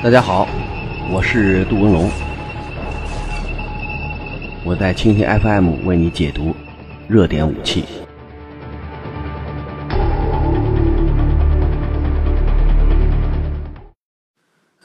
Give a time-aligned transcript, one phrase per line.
[0.00, 0.46] 大家好，
[1.10, 2.08] 我是杜文龙，
[4.64, 6.54] 我在蜻蜓 FM 为你解读
[7.08, 7.84] 热点武器。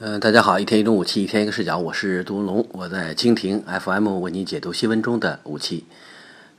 [0.00, 5.84] 嗯，大家好，一天一种武器，一天一个视角，我是杜文龙，我在蜻蜓 FM 为你解读新闻中的武器。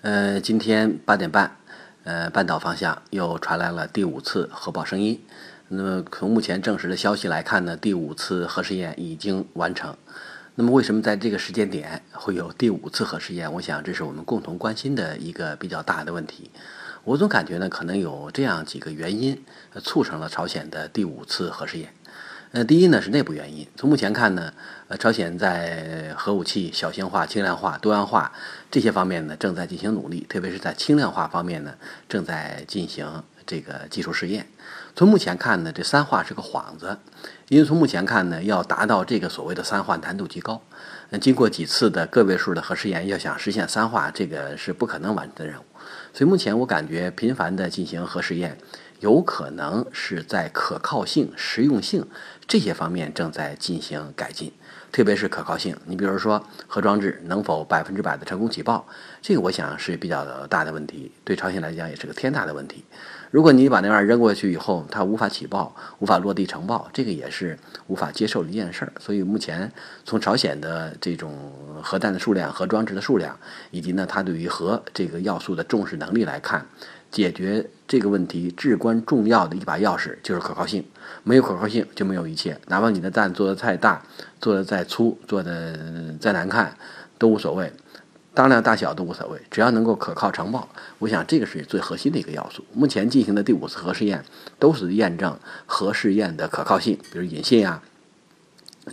[0.01, 1.57] 呃，今天八点半，
[2.05, 5.19] 呃，半岛方向又传来了第五次核爆声音。
[5.75, 9.95] 那么从目前证实的消息来看呢，第五次核试验已经完成。
[10.55, 13.51] 那么为什么在这个时间点会有第五次核试验？
[13.51, 16.49] 我想这是我们共同关心的一个比较大的问题。
[17.03, 19.43] 我总感觉呢，可能有这样几个原因
[19.83, 21.93] 促成了朝鲜的第五次核试验。
[22.51, 23.67] 呃，第一呢是内部原因。
[23.75, 24.53] 从目前看呢，
[24.87, 28.31] 呃，朝鲜在核武器小型化、轻量化、多样化
[28.71, 31.75] 这些方面呢正在进行努力，特别是在轻量化方面呢
[32.07, 34.47] 正在进行这个技术试验。
[34.95, 36.97] 从目前看呢，这三化是个幌子，
[37.49, 40.61] 因为从目前看呢，要达到这个所谓的三化难度极高。
[41.09, 45.63] 那经过几次的个位数的核试验，要想实现三化，这个是不可能完成的任务。
[46.13, 48.57] 所以目前我感觉频繁的进行核试验，
[49.01, 52.07] 有可能是在可靠性、实用性
[52.47, 54.53] 这些方面正在进行改进。
[54.91, 58.87] 特别是可靠性，你比如说核装置能否百分之百的成功起爆，
[59.21, 62.85] 这个我想是比较大的问题，对朝鲜来讲也是个天大的问题。
[63.31, 68.93] 如果你把那玩意儿扔过去以后，它无法起爆，无法落地成爆，这个也是无法接受的一件事儿。
[68.99, 69.71] 所以目前
[70.05, 71.33] 从朝鲜的这种
[71.83, 73.37] 核弹的数量、核装置的数量，
[73.71, 76.65] 以及呢它对于核这个要素的重视能力来看，
[77.11, 80.83] 解决这个问题至关重要的一把钥匙就是可靠性。
[81.23, 84.01] 没有可靠性就没有一切，哪怕你的弹做的再大、
[84.39, 86.75] 做的再粗、做的再难看
[87.17, 87.71] 都无所谓，
[88.35, 90.67] 当量大小都无所谓，只要能够可靠成爆，
[90.99, 92.65] 我想这个是最核心的一个要素。
[92.73, 94.25] 目前进行的第五次核试验
[94.59, 97.81] 都是验证核试验的可靠性，比如引信呀。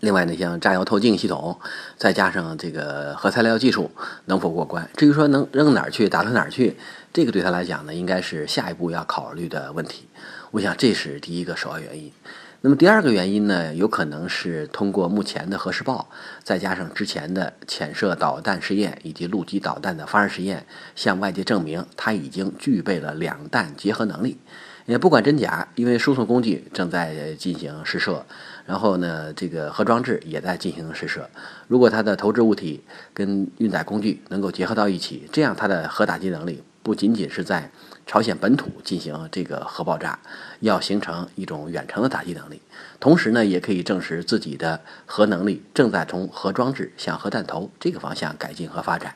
[0.01, 1.59] 另外呢，像炸药透镜系统，
[1.99, 3.91] 再加上这个核材料技术
[4.27, 4.89] 能否过关？
[4.97, 6.77] 至于说能扔哪儿去、打到哪儿去，
[7.13, 10.07] 这个对他来讲呢，应该是下一步要考虑的问题。
[10.53, 12.11] 我想这是第一个首要原因。
[12.65, 16.09] 那么第二个原因呢，有可能是通过目前的核试爆，
[16.45, 20.65] 再加上之前的潜射导弹试验以及陆基导弹的发射实验，
[20.95, 24.39] 向外界证明它已经具备了两弹结合能力。
[24.87, 28.25] 也不管真假，因为输送工具正在进行试射，
[28.65, 31.29] 然后呢，这个核装置也在进行试射。
[31.67, 37.73] 如果它的投掷物体跟运载工具能够结合到一起，这样它的核打击能力不仅仅是在
[38.07, 40.19] 朝鲜本土进行这个核爆炸，
[40.61, 42.61] 要形成一种远程的打击能力，
[43.01, 49.15] 同时呢，也可以证实自己的核能力正在从核装置向核弹头这个方向改进和发展。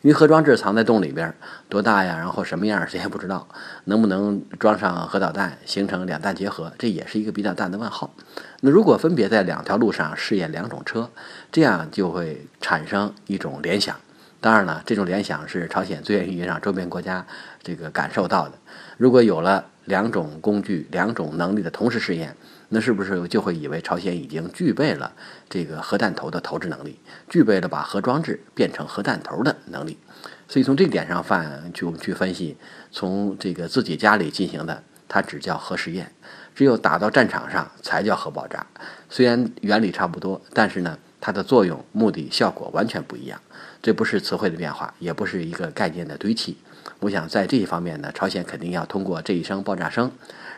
[0.00, 1.34] 因为核装置藏在洞里边，
[1.68, 2.16] 多大呀？
[2.16, 3.48] 然后什么样，谁也不知道。
[3.86, 8.14] 能不能装上核导弹，形成两弹结合，这也是一个比较大的问号。
[8.60, 11.10] 那如果分别在两条路上试验两种车，
[11.50, 13.96] 这样就会产生一种联想。
[14.40, 17.26] 当然了，这种联想是朝鲜最愿意让周边国家
[17.62, 18.54] 这个感受到的。
[18.96, 22.36] 如果有了两种工具、两种能力的同时试验，
[22.68, 25.12] 那是不是就会以为朝鲜已经具备了
[25.48, 29.98] 这个核弹头的投掷能力，具备了把核装置变成核弹头的能力？
[30.46, 32.56] 所以从这点上犯去去分析，
[32.92, 36.06] 从这个自己家里进行的，它只叫核试验；
[36.54, 38.66] 只有打到战场上才叫核爆炸。
[39.10, 43.40] 虽然原理差不多，但是呢，它的作用、目的、效果完全不一样。
[43.82, 46.58] 这不是词汇的变化，也不是一个概念的堆砌。
[47.00, 50.10] 我想在这一方面呢，朝鲜肯定要通过这一声爆炸声。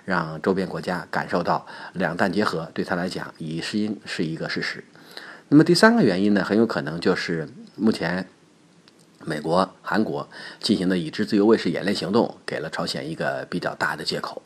[0.06, 4.82] 让周边国家感受到两弹结合对他来讲已是是一个事实。
[5.48, 7.47] 那么第三个原因呢，很有可能就是
[7.77, 8.27] 目前
[9.26, 10.26] 美国、韩国
[10.60, 14.42] 进行的已知自由卫士演练行动，给了朝鲜一个比较大的借口。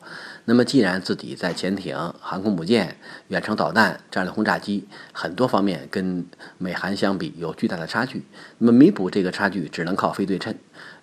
[0.47, 2.97] 那么既然自己在潜艇、航空母舰、
[3.29, 6.27] 远程导弹、战略轰炸机很多方面跟
[6.59, 8.25] 美韩相比有巨大的差距，
[8.59, 10.53] 那么弥补这个差距只能靠非对称。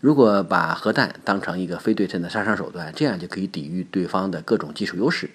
[0.02, 5.30] 如果把核弹当成一个非对称的杀伤手段，这样就可以抵御对方的各种技术优势。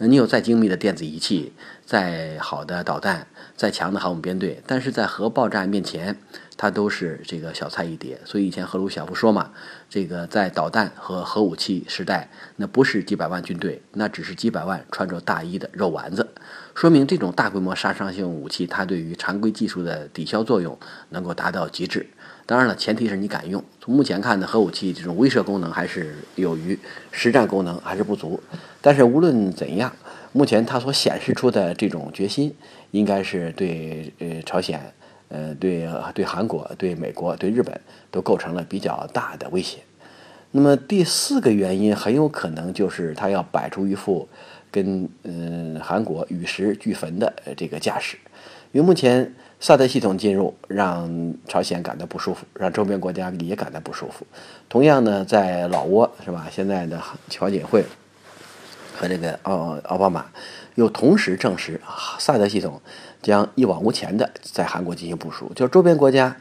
[0.00, 1.52] 你有再精密的电子仪器，
[1.84, 6.16] 再好的导弹，再强的航母编队，但是在核爆炸面前，
[6.56, 8.20] 它都是这个小菜一碟。
[8.24, 9.50] 所以以前赫鲁晓夫说嘛，
[9.90, 16.28] 这个在导弹和核武器时代，那不是几百万军队，那只是几百万穿着大衣的肉丸子。
[16.76, 20.78] 说明这种大规模杀伤性武器，它对于常规技术的抵消作用
[21.08, 22.08] 能够达到极致。
[22.48, 23.62] 当然了，前提是你敢用。
[23.78, 26.78] 从目前看呢，核武器这种威慑功能还是有余，
[27.12, 28.40] 实战功能还是不足。
[28.80, 29.92] 但是无论怎样，
[30.32, 32.54] 目前它所显示出的这种决心，
[32.92, 34.80] 应该是对呃朝鲜、
[35.28, 37.78] 呃对对韩国、对美国、对日本
[38.10, 39.80] 都构成了比较大的威胁。
[40.52, 44.26] 那么第四个原因很有可能就是他要摆出一副
[44.70, 48.16] 跟嗯韩国与时俱焚的这个架势，
[48.72, 54.26] 因为目前萨德系统进入让朝鲜感到不舒服，让周边国家也感到不舒服。
[54.68, 56.46] 同样呢，在老挝是吧？
[56.50, 57.84] 现在的侨委会
[58.96, 60.26] 和这个奥奥巴马
[60.76, 61.80] 又同时证实，
[62.18, 62.80] 萨德系统
[63.20, 66.36] 将一往无前的在韩国进行部署，就是周边国家。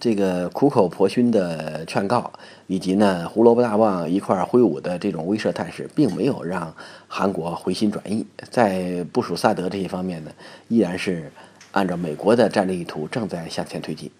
[0.00, 2.32] 这个苦口婆心的劝告，
[2.68, 6.72] 以及呢胡萝卜大棒一块挥舞的这种威慑态势，并没有让
[7.08, 10.30] 韩国回心转意，在部署萨德这一方面呢，
[10.68, 11.32] 依然是
[11.72, 14.10] 按照美国的战略意图正在向前推进。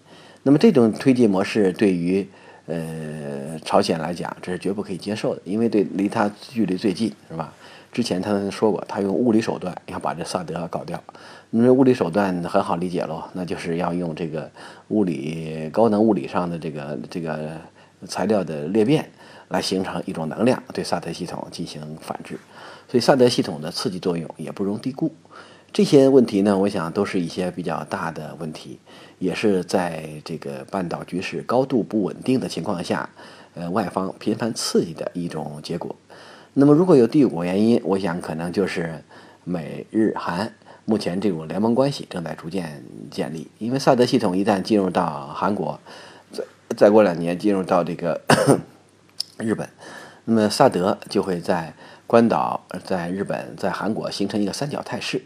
[0.43, 2.27] 那么这种推进模式对于
[2.65, 7.53] 呃朝鲜来讲，这是绝不可以接受的，因为对离他距离最近，是吧？
[7.91, 11.03] 之前他说过，他用物理手段要把这萨德搞掉。
[11.49, 14.49] 那么物理手段很好理解喽，那就是要用这个
[14.89, 17.57] 物理高能物理上的这个这个
[18.05, 19.09] 材料的裂变，
[19.47, 22.39] 来形成一种能量，对萨德系统进行反制。
[22.87, 25.11] 所以萨德系统的刺激作用也不容低估。
[25.71, 28.79] 这些问题呢，我想都是一些比较大的问题，
[29.19, 33.07] 也是在这个半岛局势高度不稳定的情况下，
[33.53, 35.95] 呃，外方频繁刺激的一种结果。
[36.53, 39.03] 那么，如果有第五个原因，我想可能就是
[39.43, 40.51] 美日韩
[40.85, 43.47] 目前这种联盟关系正在逐渐建立。
[43.59, 45.79] 因为萨德系统一旦进入到韩国，
[46.31, 46.43] 再
[46.75, 48.19] 再过两年进入到这个
[49.37, 49.69] 日本，
[50.25, 51.71] 那么萨德就会在
[52.07, 55.21] 关岛、在日本、在韩国形成一个三角态势。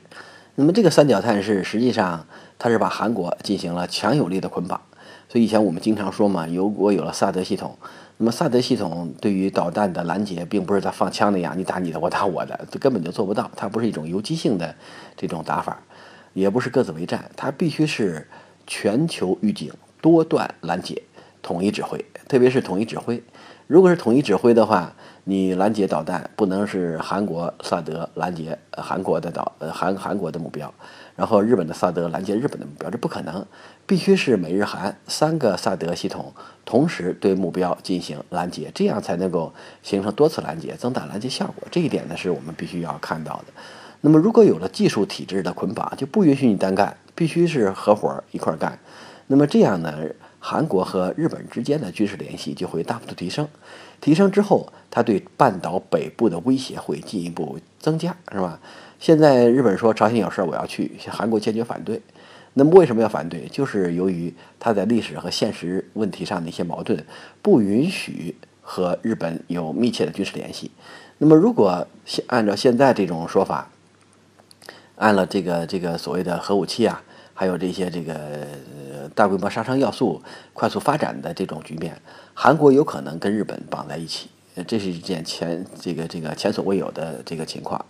[0.56, 2.26] 那么这个三角态势实际上
[2.60, 4.80] 它是把韩国进行了强有力的捆绑。
[5.30, 7.78] 所以以前我们经常说嘛，如果有了萨德系统。
[8.18, 13.50] 那么萨德系统对于导弹的拦截，并不是在放枪那样，你打你的，我打我的，这根本就做不到。
[13.56, 14.74] 它不是一种游击性的
[15.18, 15.80] 这种打法，
[16.34, 18.28] 也不是各自为战，它必须是
[18.68, 21.02] 全球预警、多段拦截、
[21.42, 22.06] 统一指挥。
[22.28, 23.22] 特别是统一指挥，
[23.66, 24.94] 如果是统一指挥的话，
[25.26, 30.74] 你拦截导弹不能是韩国萨德拦截韩国的导呃韩韩国的目标。
[31.16, 33.46] 然后日本的萨德拦截日本的目标，这不可能，
[33.86, 36.34] 必须是美日韩三个萨德系统
[36.66, 39.54] 同时对目标进行拦截，这样才能够
[39.84, 41.68] 形成多次拦截，增大拦截效果。
[41.70, 43.54] 这一点呢，是我们必须要看到的。
[44.02, 48.78] 那么，如果有了技术体制的捆绑，就不允许你单干，必须是合伙一块干。
[49.28, 49.94] 那么这样呢，
[50.46, 53.48] 韩国和日本之间的军事联系就会大幅度提升。
[54.02, 58.60] 提升之后，它对半岛北部的威胁会进一步增加，是吧？
[59.00, 62.02] 现在日本说朝鲜有事我要去，韩国坚决反对。
[62.56, 63.48] 那么为什么要反对？
[63.48, 67.02] 就是由于他在历史和现实问题上的一些矛盾，
[67.42, 70.70] 不允许和日本有密切的军事联系。
[71.20, 71.88] 那么如果
[72.28, 73.72] 按照现在这种说法，
[74.98, 77.02] 按了这个这个所谓的核武器啊，
[77.34, 78.16] 还有这些这个
[79.16, 80.22] 大规模杀伤要素
[80.54, 82.00] 快速发展的这种局面，
[82.34, 84.30] 韩国有可能跟日本绑在一起，
[84.68, 87.84] 这是一件前这个这个前所未有的这个情况。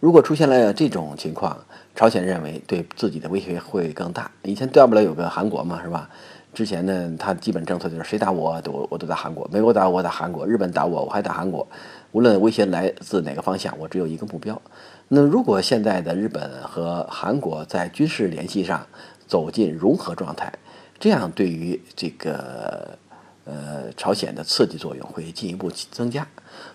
[0.00, 1.56] 如果出现了这种情况，
[1.94, 4.30] 朝鲜认为对自己的威胁会更大。
[4.42, 6.10] 以前断不了有个韩国嘛，是吧？
[6.52, 11.66] 之前呢，他基本政策就是谁打我，都我都打韩国；美国打我，打韩国；日本打我，我还打韩国。
[12.12, 14.60] 无论威胁来自哪个方向，我只有一个目标。
[15.08, 18.86] 那如果现在的日本和韩国在军事联系上
[19.26, 20.52] 走进融合状态，
[20.98, 22.98] 这样对于这个。
[23.48, 26.26] 呃，朝鲜的刺激作用会进一步增加，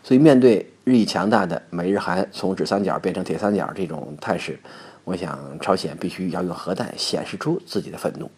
[0.02, 4.58] 所以面对日益强大的美日韩从纸三角变成铁三角这种态势，
[5.04, 8.32] 我想朝鲜必须要用核弹显示出自己的愤怒。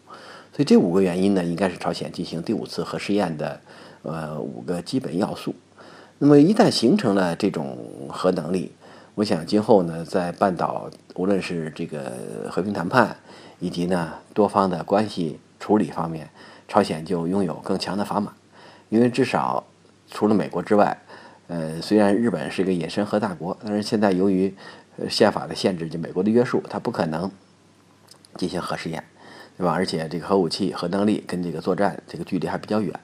[0.52, 3.60] 所以这五个原因呢，应该是朝鲜进行第五次核试验的
[4.02, 5.54] 呃五个基本要素。
[6.18, 8.72] 那么一旦形成了这种核能力，
[9.16, 13.16] 我想今后呢，在半岛无论是这个和平谈判，
[13.60, 16.28] 以及呢多方的关系处理方面。
[16.66, 18.32] 朝鲜就拥有更强的砝码，
[18.88, 19.62] 因为至少
[20.10, 20.98] 除了美国之外，
[21.46, 24.52] 呃，虽然日本是一个野生核大国，但是现在由于
[25.08, 27.30] 宪法的限制，就美国的约束，它不可能
[28.36, 29.04] 进行核试验，
[29.58, 29.72] 对吧？
[29.72, 32.98] 而且这个核武器、核能力跟这个作战这个距离还比较远。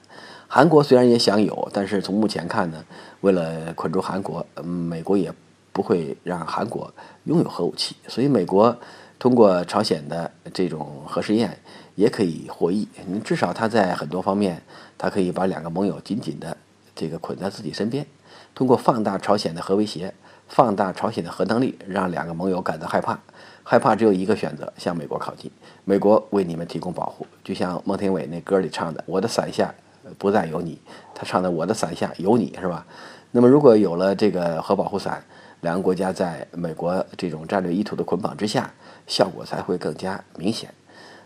[0.47, 2.83] 韩国虽然也想有，但是从目前看呢，
[3.21, 5.31] 为了捆住韩国，嗯美国也
[5.71, 6.93] 不会让韩国
[7.25, 8.77] 拥有核武器，所以美国
[9.17, 11.57] 通过朝鲜的这种核试验。
[11.95, 14.63] 也可以获益，你至少他在很多方面，
[14.97, 16.55] 他可以把两个盟友紧紧的
[16.95, 18.07] 这个捆在自己身边，
[18.55, 20.11] 通过放大朝鲜的核威胁，
[20.47, 23.19] 放大朝鲜的核能力，让两个盟友感到害怕，
[23.61, 25.51] 害怕只有一个选择，向美国靠近，
[25.83, 29.75] 美国为你们提供保护，就像孟庭苇那歌里唱的：“我的伞下
[30.17, 30.79] 不再有你。”
[31.13, 32.85] 他唱的“我的伞下有你”是吧？
[33.31, 35.23] 那么如果有了这个核保护伞，
[35.61, 38.73] 两个国家在美国这种战略意图的捆绑之下，
[39.07, 40.73] 效果才会更加明显。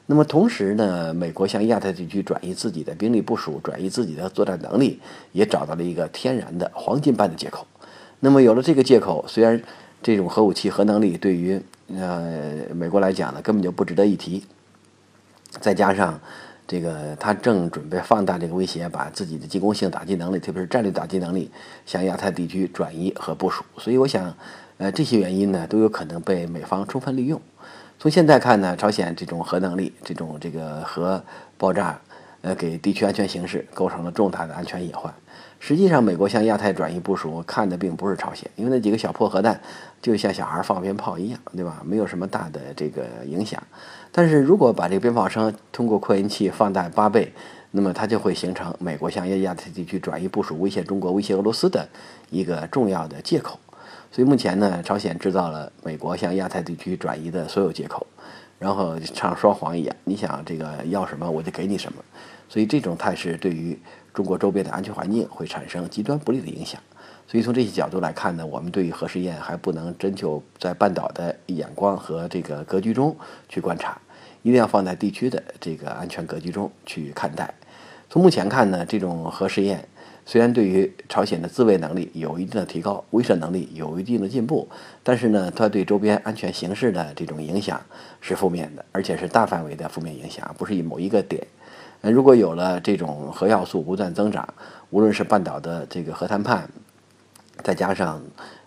[0.05, 4.99] 那么同时呢，美国向亚太地区转移自己的兵力部署，转移自己的作战能力，
[5.31, 7.65] 也找到了一个天然的黄金般的借口。
[8.19, 9.59] 那么有了这个借口，虽然
[10.03, 14.43] 这种核武器核能力对于呃美国来讲呢根本就不值得一提，
[15.49, 16.19] 再加上
[16.67, 21.51] 这个他正准备放大这个威胁，把自己的进攻性打击能力，特别是战略打击能力
[21.85, 23.63] 向亚太地区转移和部署。
[23.77, 24.35] 所以我想，
[24.77, 27.39] 呃这些原因呢都有可能被美方充分利用。
[27.99, 31.23] 从现在看呢，朝鲜这种核能力、这种这个核
[31.57, 31.99] 爆炸，
[32.41, 35.13] 呃，给地区安全形势构成了重大的安全隐患。
[35.59, 39.59] 实际上，美国向亚太转移部署，看的并不是朝鲜，因为那几个小破核弹
[40.01, 41.81] 就像小孩放鞭炮一样，对吧？
[41.83, 43.61] 没有什么大的这个影响。
[44.11, 47.33] 但是如果把这个鞭炮声通过扩音器放大八倍，
[47.71, 51.87] 那么它就会形成美国向亚太地区转移部署、威胁中国、威胁俄罗斯的
[52.29, 53.59] 一个重要的借口。
[54.11, 58.07] 所以目前呢，朝鲜制造了美国向亚太地区转移的所有借口，
[58.65, 62.03] 然后唱双簧一样，你想这个要什么我就给你什么。
[62.49, 63.77] 所以这种态势对于
[64.11, 66.81] 中国周边的安全环境会产生极端不利的影响。
[67.27, 73.15] 所以从这些角度来看呢，我们对于核试验还不能真就在半岛的眼光和这个格局中
[73.47, 74.01] 去观察，
[74.41, 77.53] 一定要放在地区的这个安全格局中去看待。
[78.09, 79.87] 从目前看呢，这种核试验。
[80.27, 84.67] 虽然对于朝鲜的自卫能力有一定的提高，威慑能力有一定的进步，
[85.03, 87.79] 但是呢，它对周边安全形势的这种影响
[88.19, 91.45] 是负面的，而且是大范围的负面影响，不是以某一个点。
[92.01, 94.51] 呃，如果有了这种核要素不断增长，
[94.89, 96.67] 无论是半岛的这个核谈判，
[97.63, 98.19] 再加上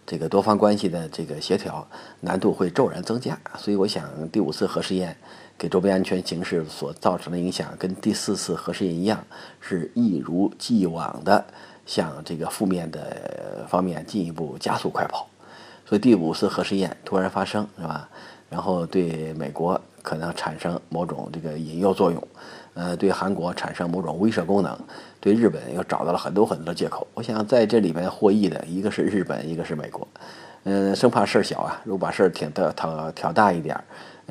[0.06, 1.84] 这个多方关系的这个协调，
[2.20, 3.36] 难度会骤然增加。
[3.56, 5.16] 所以，我想第五次核试验。
[5.58, 9.18] 给周边安全形势所造成的影响，跟第四次核试验一样，
[9.60, 11.44] 是一如既往的
[11.84, 15.26] 向这个负面的方面进一步加速快跑。
[15.84, 18.08] 所以第五次核试验突然发生，是吧？
[18.48, 22.28] 然后对美国可能产生某种这个引诱作用，
[22.74, 24.78] 呃，对韩国产生某种威慑功能，
[25.18, 27.04] 对日本又找到了很多很多的借口。
[27.14, 30.06] 我想在这里面获益的一个是日本，一个是美国。
[30.64, 33.82] 嗯，生怕事儿小啊，如果把事儿挺的挑挑大一点儿。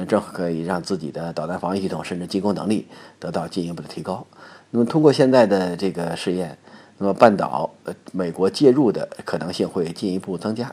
[0.05, 2.87] 正好可以让自己的导弹防御系统甚至进攻能力
[3.19, 4.25] 得到进一步的提高。
[4.69, 6.57] 那么，通过现在的这个试验，
[6.97, 10.71] 那么半岛呃美国介入的可能性会进一步增加。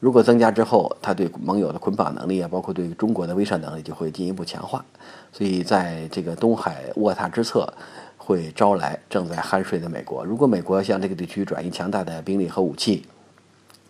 [0.00, 4.84] 如果增加之后，它对盟友的捆绑能力啊，包括对中国的威慑能力就会进一步强化。
[5.32, 7.72] 所以，在这个东海卧榻之侧，
[8.16, 10.24] 会招来正在酣睡的美国。
[10.24, 13.06] 如果美国向这个地区转移强大的兵力和武器，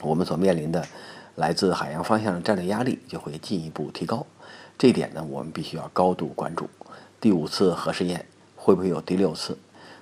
[0.00, 0.85] 我们所面临的
[1.35, 4.25] 来自海洋方向的战略压力就会进一步提高。
[4.78, 6.68] 这点呢，我们必须要高度关注。
[7.21, 9.56] 第五次核试验会不会有第六次？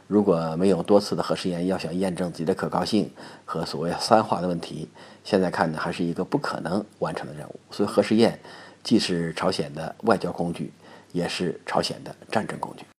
[0.06, 3.10] 如果没有多次的核试验，要想验证自己的可靠性
[3.44, 4.88] 和所谓三化的问题，
[5.22, 7.58] 现在看呢，还是一个不可能完成的任务。
[7.70, 8.38] 所以，核试验
[8.82, 10.72] 既是朝鲜的外交工具，
[11.12, 12.84] 也是朝鲜的战争工具。